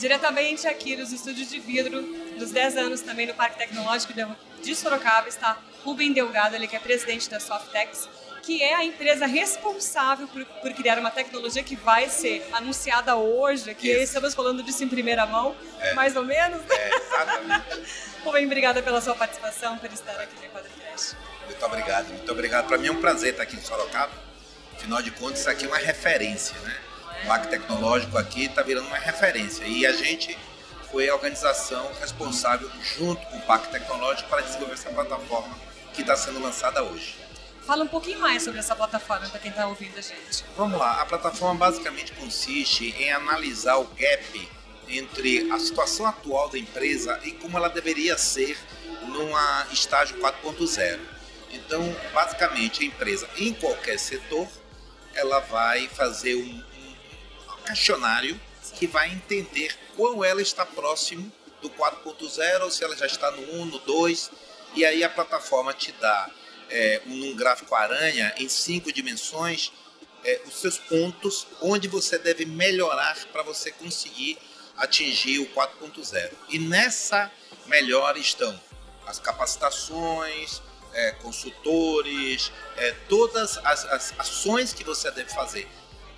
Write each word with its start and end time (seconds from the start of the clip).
Diretamente 0.00 0.66
aqui 0.66 0.96
nos 0.96 1.12
estúdios 1.12 1.50
de 1.50 1.60
vidro, 1.60 2.00
dos 2.38 2.50
10 2.50 2.78
anos 2.78 3.02
também 3.02 3.26
no 3.26 3.34
Parque 3.34 3.58
Tecnológico 3.58 4.14
de 4.62 4.74
Sorocaba, 4.74 5.28
está 5.28 5.58
Rubem 5.84 6.10
Delgado, 6.10 6.54
ele 6.56 6.66
que 6.66 6.74
é 6.74 6.78
presidente 6.78 7.28
da 7.28 7.38
Softex, 7.38 8.08
que 8.42 8.62
é 8.62 8.76
a 8.76 8.82
empresa 8.82 9.26
responsável 9.26 10.26
por, 10.26 10.42
por, 10.46 10.72
criar 10.72 10.98
uma 10.98 11.10
tecnologia 11.10 11.62
que 11.62 11.76
vai 11.76 12.08
ser 12.08 12.48
anunciada 12.50 13.14
hoje, 13.14 13.74
que 13.74 13.92
Isso. 13.92 14.04
estamos 14.04 14.32
falando 14.32 14.62
disso 14.62 14.82
em 14.82 14.88
primeira 14.88 15.26
mão, 15.26 15.54
é. 15.78 15.92
mais 15.92 16.16
ou 16.16 16.24
menos. 16.24 16.62
É, 16.70 16.96
exatamente. 16.96 17.82
Rubem, 18.24 18.46
obrigada 18.46 18.82
pela 18.82 19.02
sua 19.02 19.14
participação, 19.14 19.76
por 19.76 19.92
estar 19.92 20.18
aqui 20.18 20.34
no 20.42 20.50
Quadricast. 20.50 21.14
Muito 21.44 21.66
obrigado, 21.66 22.08
muito 22.08 22.32
obrigado. 22.32 22.68
Para 22.68 22.78
mim 22.78 22.88
é 22.88 22.92
um 22.92 23.02
prazer 23.02 23.32
estar 23.32 23.42
aqui 23.42 23.56
em 23.56 23.62
Sorocaba. 23.62 24.12
Afinal 24.76 25.02
de 25.02 25.10
contas, 25.10 25.40
isso 25.40 25.50
aqui 25.50 25.66
é 25.66 25.68
uma 25.68 25.76
referência, 25.76 26.58
né? 26.60 26.89
Parque 27.26 27.48
Tecnológico 27.48 28.18
aqui 28.18 28.46
está 28.46 28.62
virando 28.62 28.86
uma 28.86 28.98
referência. 28.98 29.64
E 29.64 29.86
a 29.86 29.92
gente 29.92 30.36
foi 30.90 31.08
a 31.08 31.14
organização 31.14 31.90
responsável, 32.00 32.70
junto 32.96 33.24
com 33.26 33.36
o 33.38 33.42
Parque 33.42 33.70
Tecnológico, 33.70 34.28
para 34.28 34.42
desenvolver 34.42 34.74
essa 34.74 34.90
plataforma 34.90 35.56
que 35.94 36.00
está 36.00 36.16
sendo 36.16 36.40
lançada 36.40 36.82
hoje. 36.82 37.16
Fala 37.64 37.84
um 37.84 37.88
pouquinho 37.88 38.18
mais 38.18 38.42
sobre 38.42 38.58
essa 38.58 38.74
plataforma 38.74 39.28
para 39.28 39.38
quem 39.38 39.50
está 39.50 39.66
ouvindo 39.66 39.96
a 39.96 40.00
gente. 40.00 40.44
Vamos 40.56 40.78
lá. 40.78 41.00
A 41.02 41.06
plataforma 41.06 41.54
basicamente 41.54 42.12
consiste 42.12 42.94
em 42.98 43.12
analisar 43.12 43.76
o 43.76 43.84
gap 43.84 44.48
entre 44.88 45.50
a 45.52 45.58
situação 45.58 46.06
atual 46.06 46.48
da 46.48 46.58
empresa 46.58 47.20
e 47.22 47.32
como 47.32 47.56
ela 47.56 47.68
deveria 47.68 48.18
ser 48.18 48.58
numa 49.06 49.66
estágio 49.70 50.18
4.0. 50.18 50.98
Então, 51.52 51.96
basicamente, 52.12 52.82
a 52.82 52.86
empresa 52.86 53.28
em 53.36 53.52
qualquer 53.54 53.98
setor, 53.98 54.48
ela 55.14 55.40
vai 55.40 55.88
fazer 55.88 56.34
um 56.34 56.62
questionário 57.60 58.40
que 58.76 58.86
vai 58.86 59.10
entender 59.10 59.76
qual 59.96 60.24
ela 60.24 60.40
está 60.40 60.64
próximo 60.64 61.30
do 61.60 61.70
4.0, 61.70 62.70
se 62.70 62.84
ela 62.84 62.96
já 62.96 63.06
está 63.06 63.30
no 63.30 63.60
1, 63.60 63.64
no 63.66 63.78
2, 63.80 64.30
e 64.74 64.84
aí 64.84 65.04
a 65.04 65.10
plataforma 65.10 65.72
te 65.74 65.92
dá 65.92 66.30
é, 66.70 67.02
um 67.06 67.34
gráfico 67.34 67.74
aranha 67.74 68.32
em 68.38 68.48
cinco 68.48 68.92
dimensões 68.92 69.72
é, 70.24 70.42
os 70.46 70.60
seus 70.60 70.78
pontos 70.78 71.46
onde 71.60 71.88
você 71.88 72.18
deve 72.18 72.44
melhorar 72.44 73.16
para 73.32 73.42
você 73.42 73.70
conseguir 73.72 74.38
atingir 74.76 75.38
o 75.38 75.46
4.0. 75.48 76.30
E 76.48 76.58
nessa 76.58 77.30
melhora 77.66 78.18
estão 78.18 78.58
as 79.06 79.18
capacitações, 79.18 80.62
é, 80.92 81.12
consultores, 81.12 82.52
é, 82.76 82.92
todas 83.08 83.58
as, 83.58 83.84
as 83.86 84.14
ações 84.18 84.72
que 84.72 84.84
você 84.84 85.10
deve 85.10 85.30
fazer. 85.30 85.68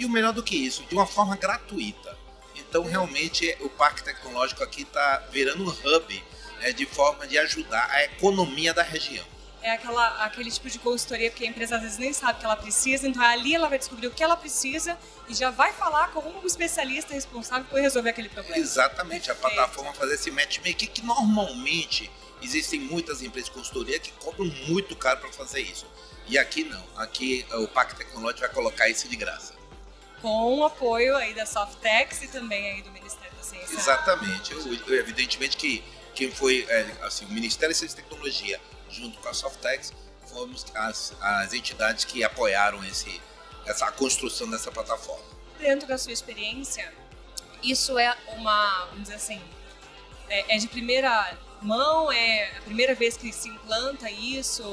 E 0.00 0.04
o 0.06 0.08
melhor 0.08 0.32
do 0.32 0.42
que 0.42 0.56
isso, 0.56 0.82
de 0.84 0.94
uma 0.94 1.06
forma 1.06 1.36
gratuita. 1.36 2.16
Então, 2.56 2.84
realmente, 2.84 3.56
o 3.60 3.68
Parque 3.68 4.02
Tecnológico 4.02 4.64
aqui 4.64 4.82
está 4.82 5.18
virando 5.30 5.62
um 5.62 5.68
hub 5.68 6.24
né, 6.60 6.72
de 6.72 6.86
forma 6.86 7.26
de 7.26 7.36
ajudar 7.38 7.86
a 7.90 8.04
economia 8.04 8.72
da 8.72 8.82
região 8.82 9.24
é 9.62 9.72
aquela, 9.72 10.24
aquele 10.24 10.50
tipo 10.50 10.68
de 10.68 10.78
consultoria 10.78 11.30
que 11.30 11.44
a 11.44 11.46
empresa 11.46 11.76
às 11.76 11.82
vezes 11.82 11.98
nem 11.98 12.12
sabe 12.12 12.38
que 12.38 12.44
ela 12.44 12.56
precisa, 12.56 13.06
então 13.06 13.22
ali 13.22 13.54
ela 13.54 13.68
vai 13.68 13.78
descobrir 13.78 14.06
o 14.06 14.10
que 14.10 14.22
ela 14.22 14.36
precisa 14.36 14.98
e 15.28 15.34
já 15.34 15.50
vai 15.50 15.72
falar 15.72 16.08
com 16.12 16.20
um 16.20 16.46
especialista 16.46 17.12
responsável 17.12 17.66
por 17.66 17.78
resolver 17.78 18.10
aquele 18.10 18.28
problema. 18.28 18.56
Exatamente, 18.56 19.26
Perfeito. 19.26 19.46
a 19.46 19.50
plataforma 19.50 19.92
fazer 19.92 20.14
esse 20.14 20.30
matchmaking 20.30 20.86
que 20.86 21.02
normalmente 21.04 22.10
existem 22.42 22.80
muitas 22.80 23.22
empresas 23.22 23.50
de 23.50 23.54
consultoria 23.54 23.98
que 23.98 24.12
cobram 24.12 24.46
muito 24.66 24.96
caro 24.96 25.20
para 25.20 25.32
fazer 25.32 25.60
isso. 25.60 25.86
E 26.26 26.38
aqui 26.38 26.64
não, 26.64 26.84
aqui 26.96 27.44
o 27.52 27.68
Pacto 27.68 27.96
Tecnológico 27.96 28.40
vai 28.40 28.50
colocar 28.50 28.88
isso 28.88 29.08
de 29.08 29.16
graça. 29.16 29.59
Com 30.20 30.58
o 30.58 30.64
apoio 30.64 31.16
aí 31.16 31.34
da 31.34 31.46
Softex 31.46 32.22
e 32.22 32.28
também 32.28 32.72
aí 32.72 32.82
do 32.82 32.90
Ministério 32.90 33.34
da 33.36 33.42
Ciência. 33.42 33.74
Exatamente, 33.74 34.52
evidentemente 34.88 35.56
que 35.56 35.82
quem 36.14 36.30
foi, 36.30 36.66
é, 36.68 36.86
assim, 37.02 37.24
o 37.24 37.30
Ministério 37.30 37.74
da 37.74 37.78
Ciência 37.78 37.98
e 37.98 38.02
Tecnologia 38.02 38.60
junto 38.90 39.18
com 39.20 39.28
a 39.28 39.32
Softex, 39.32 39.92
fomos 40.26 40.66
as, 40.74 41.14
as 41.20 41.52
entidades 41.52 42.04
que 42.04 42.22
apoiaram 42.22 42.84
esse, 42.84 43.20
essa 43.66 43.90
construção 43.92 44.50
dessa 44.50 44.70
plataforma. 44.70 45.24
Dentro 45.58 45.86
da 45.86 45.96
sua 45.96 46.12
experiência, 46.12 46.92
isso 47.62 47.98
é 47.98 48.16
uma, 48.36 48.86
vamos 48.86 49.02
dizer 49.02 49.14
assim, 49.14 49.40
é, 50.28 50.56
é 50.56 50.58
de 50.58 50.68
primeira 50.68 51.36
mão? 51.60 52.10
É 52.10 52.56
a 52.58 52.62
primeira 52.62 52.94
vez 52.94 53.16
que 53.16 53.32
se 53.32 53.48
implanta 53.48 54.10
isso? 54.10 54.64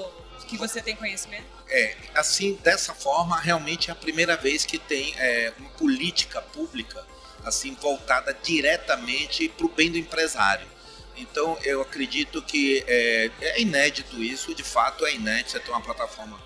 Que 0.45 0.57
você 0.57 0.81
tem 0.81 0.95
conhecimento? 0.95 1.45
É, 1.69 1.95
assim, 2.15 2.57
dessa 2.63 2.93
forma, 2.93 3.39
realmente 3.39 3.89
é 3.89 3.93
a 3.93 3.95
primeira 3.95 4.37
vez 4.37 4.65
que 4.65 4.77
tem 4.77 5.13
é, 5.17 5.53
uma 5.57 5.69
política 5.71 6.41
pública 6.41 7.05
assim 7.43 7.75
voltada 7.75 8.37
diretamente 8.43 9.47
para 9.49 9.65
o 9.65 9.69
bem 9.69 9.91
do 9.91 9.97
empresário. 9.97 10.67
Então 11.15 11.57
eu 11.63 11.81
acredito 11.81 12.41
que 12.41 12.83
é, 12.87 13.31
é, 13.41 13.61
inédito 13.61 14.21
isso, 14.21 14.53
de 14.53 14.63
fato 14.63 15.05
é 15.05 15.15
inédito 15.15 15.51
você 15.51 15.59
ter 15.59 15.71
uma 15.71 15.81
plataforma 15.81 16.39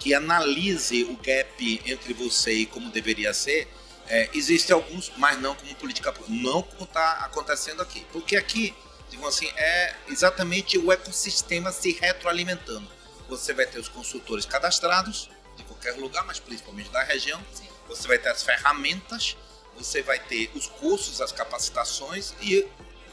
que 0.00 0.14
analise 0.14 1.04
o 1.04 1.16
gap 1.16 1.82
entre 1.86 2.14
você 2.14 2.52
e 2.52 2.66
como 2.66 2.90
deveria 2.90 3.32
ser. 3.32 3.68
É, 4.08 4.28
Existem 4.32 4.74
alguns, 4.74 5.12
mas 5.16 5.38
não 5.40 5.54
como 5.54 5.74
política 5.74 6.12
pública, 6.12 6.42
não 6.42 6.62
como 6.62 6.84
está 6.84 7.24
acontecendo 7.24 7.82
aqui. 7.82 8.04
Porque 8.12 8.36
aqui, 8.36 8.74
digamos 9.10 9.36
assim, 9.36 9.48
é 9.56 9.94
exatamente 10.08 10.78
o 10.78 10.90
ecossistema 10.90 11.70
se 11.72 11.92
retroalimentando. 11.92 12.88
Você 13.28 13.52
vai 13.52 13.66
ter 13.66 13.78
os 13.78 13.88
consultores 13.88 14.46
cadastrados 14.46 15.30
de 15.56 15.64
qualquer 15.64 15.96
lugar, 15.96 16.24
mas 16.24 16.38
principalmente 16.38 16.90
da 16.90 17.02
região. 17.02 17.40
Sim. 17.52 17.68
Você 17.88 18.08
vai 18.08 18.18
ter 18.18 18.30
as 18.30 18.42
ferramentas, 18.42 19.36
você 19.76 20.02
vai 20.02 20.18
ter 20.18 20.50
os 20.54 20.66
cursos, 20.66 21.20
as 21.20 21.32
capacitações 21.32 22.34
e 22.40 22.66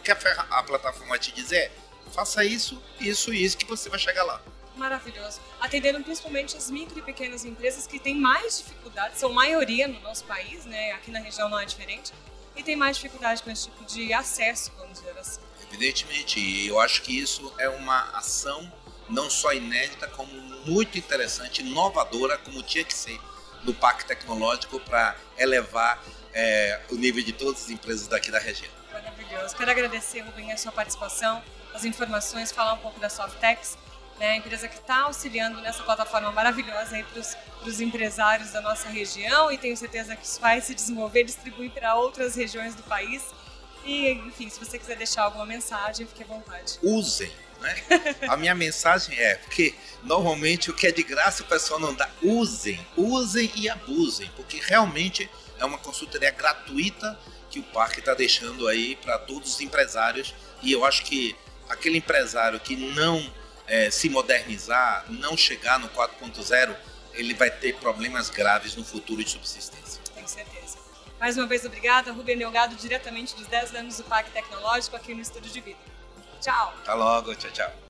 que 0.04 0.12
a, 0.12 0.18
a 0.52 0.64
plataforma 0.64 1.10
vai 1.10 1.20
te 1.20 1.32
dizer? 1.32 1.72
Faça 2.14 2.46
isso, 2.46 2.82
isso 3.00 3.34
e 3.34 3.44
isso 3.44 3.58
que 3.58 3.66
você 3.66 3.90
vai 3.90 4.00
chegar 4.00 4.24
lá. 4.24 4.42
Maravilhoso. 4.76 5.40
Atendendo 5.60 6.04
principalmente 6.04 6.56
as 6.56 6.70
micro 6.70 7.00
e 7.00 7.02
pequenas 7.02 7.44
empresas 7.46 7.88
que 7.88 7.98
têm 7.98 8.16
mais 8.16 8.60
dificuldade, 8.60 9.18
são 9.18 9.32
maioria 9.32 9.88
no 9.88 10.00
nosso 10.02 10.24
país, 10.26 10.66
né? 10.66 10.92
aqui 10.92 11.12
na 11.12 11.20
região 11.20 11.50
não 11.50 11.60
é 11.60 11.66
diferente, 11.66 12.14
e 12.56 12.64
tem 12.64 12.76
mais 12.76 12.98
dificuldade 12.98 13.42
com 13.42 13.50
esse 13.50 13.66
tipo 13.66 13.84
de 13.86 14.14
acesso, 14.14 14.72
vamos 14.78 15.00
dizer 15.00 15.18
assim. 15.18 15.40
Evidentemente, 15.68 16.40
e 16.40 16.68
eu 16.68 16.80
acho 16.80 17.02
que 17.02 17.18
isso 17.18 17.54
é 17.58 17.68
uma 17.70 18.18
ação 18.18 18.72
não 19.10 19.30
só 19.30 19.54
inédita, 19.54 20.08
como 20.08 20.32
muito 20.66 20.98
interessante, 20.98 21.62
inovadora, 21.62 22.38
como 22.38 22.62
tinha 22.64 22.84
que 22.84 22.94
ser 22.94 23.20
no 23.64 23.74
Parque 23.74 24.06
Tecnológico 24.06 24.80
para 24.80 25.16
elevar 25.38 26.04
é, 26.34 26.82
o 26.92 26.96
nível 26.96 27.24
de 27.24 27.34
todas 27.34 27.64
as 27.64 27.70
empresas 27.70 28.08
daqui 28.08 28.32
da 28.32 28.40
região 28.40 28.72
maravilhoso. 28.96 29.56
Quero 29.56 29.72
agradecer, 29.72 30.22
Rubem, 30.22 30.52
a 30.52 30.58
sua 30.58 30.72
participação, 30.72 31.44
as 31.74 31.86
informações, 31.86 32.52
falar 32.52 32.74
um 32.74 32.78
pouco 32.78 33.00
da 33.00 33.10
Softex, 33.10 33.78
né, 34.20 34.32
a 34.32 34.36
empresa 34.38 34.68
que 34.68 34.78
está 34.78 35.02
auxiliando 35.02 35.60
nessa 35.62 35.84
plataforma 35.84 36.32
maravilhosa 36.32 37.04
para 37.04 37.70
os 37.70 37.82
empresários 37.82 38.52
da 38.52 38.62
nossa 38.62 38.88
região 38.88 39.52
e 39.52 39.58
tenho 39.58 39.76
certeza 39.76 40.16
que 40.16 40.26
isso 40.26 40.40
vai 40.40 40.62
se 40.62 40.74
desenvolver 40.74 41.22
e 41.22 41.26
distribuir 41.26 41.72
para 41.72 41.96
outras 41.96 42.36
regiões 42.36 42.76
do 42.76 42.84
país. 42.84 43.24
E, 43.84 44.12
enfim, 44.12 44.50
se 44.50 44.58
você 44.58 44.80
quiser 44.80 44.96
deixar 44.96 45.24
alguma 45.24 45.46
mensagem, 45.46 46.08
fique 46.08 46.24
à 46.24 46.26
vontade. 46.26 46.80
Usem, 46.82 47.32
né? 47.66 47.76
A 48.30 48.38
minha 48.38 48.54
mensagem 48.54 49.18
é, 49.20 49.36
porque 49.36 49.74
normalmente 50.04 50.70
o 50.70 50.74
que 50.74 50.86
é 50.88 50.92
de 50.92 51.04
graça 51.04 51.44
o 51.44 51.48
pessoal 51.48 51.80
não 51.80 51.94
dá. 51.94 52.10
Usem, 52.22 52.80
usem 52.96 53.52
e 53.56 53.68
abusem, 53.68 54.30
porque 54.36 54.62
realmente 54.64 55.30
é 55.58 55.66
uma 55.66 55.78
consultoria 55.78 56.32
gratuita 56.32 57.20
que 57.50 57.60
o 57.60 57.64
parque 57.64 58.00
está 58.00 58.14
deixando 58.14 58.68
aí 58.68 58.96
para 58.98 59.18
todos 59.18 59.56
os 59.56 59.62
empresários. 59.62 60.34
E 60.62 60.72
eu 60.72 60.86
acho 60.86 61.04
que 61.04 61.36
aquele 61.68 61.98
empresário 61.98 62.60
que 62.60 62.76
não 62.76 63.34
é, 63.68 63.90
se 63.90 64.10
modernizar, 64.10 65.06
não 65.10 65.36
chegar 65.36 65.80
no 65.80 65.90
4.0, 65.90 66.76
ele 67.14 67.34
vai 67.34 67.50
ter 67.50 67.76
problemas 67.78 68.30
graves 68.30 68.76
no 68.76 68.84
futuro 68.84 69.24
de 69.24 69.32
subsistência. 69.32 70.02
Tenho 70.14 70.28
certeza. 70.28 70.78
Mais 71.20 71.38
uma 71.38 71.48
vez, 71.48 71.66
obrigada. 71.66 72.12
Rubem 72.12 72.38
Delgado, 72.38 72.76
diretamente 72.76 73.36
dos 73.36 73.48
10 73.48 73.74
anos 73.76 73.98
do 73.98 74.04
Parque 74.04 74.30
Tecnológico, 74.32 74.96
aqui 74.96 75.14
no 75.16 75.22
Estúdio 75.22 75.52
de 75.52 75.62
Vida. 75.62 75.80
Tchau. 76.46 76.74
Até 76.84 76.94
logo. 76.94 77.36
Tchau, 77.36 77.50
tchau. 77.50 77.76